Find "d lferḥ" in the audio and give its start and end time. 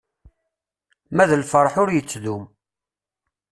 1.29-1.73